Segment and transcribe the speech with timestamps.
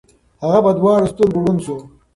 [0.43, 1.75] هغه په دواړو سترګو ړوند شو.